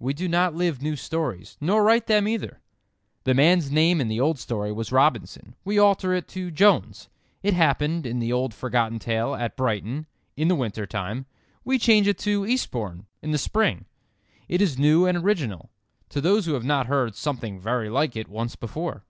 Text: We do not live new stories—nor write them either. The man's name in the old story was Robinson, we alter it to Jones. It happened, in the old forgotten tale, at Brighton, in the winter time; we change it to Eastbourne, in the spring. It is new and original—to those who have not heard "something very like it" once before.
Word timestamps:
We 0.00 0.12
do 0.12 0.26
not 0.26 0.56
live 0.56 0.82
new 0.82 0.96
stories—nor 0.96 1.84
write 1.84 2.08
them 2.08 2.26
either. 2.26 2.58
The 3.22 3.32
man's 3.32 3.70
name 3.70 4.00
in 4.00 4.08
the 4.08 4.18
old 4.18 4.40
story 4.40 4.72
was 4.72 4.90
Robinson, 4.90 5.54
we 5.64 5.78
alter 5.78 6.12
it 6.14 6.26
to 6.30 6.50
Jones. 6.50 7.08
It 7.44 7.54
happened, 7.54 8.04
in 8.04 8.18
the 8.18 8.32
old 8.32 8.54
forgotten 8.54 8.98
tale, 8.98 9.36
at 9.36 9.56
Brighton, 9.56 10.06
in 10.36 10.48
the 10.48 10.56
winter 10.56 10.84
time; 10.84 11.26
we 11.64 11.78
change 11.78 12.08
it 12.08 12.18
to 12.18 12.44
Eastbourne, 12.44 13.06
in 13.22 13.30
the 13.30 13.38
spring. 13.38 13.84
It 14.48 14.60
is 14.60 14.78
new 14.80 15.06
and 15.06 15.18
original—to 15.18 16.20
those 16.20 16.46
who 16.46 16.54
have 16.54 16.64
not 16.64 16.88
heard 16.88 17.14
"something 17.14 17.60
very 17.60 17.88
like 17.88 18.16
it" 18.16 18.26
once 18.26 18.56
before. 18.56 19.04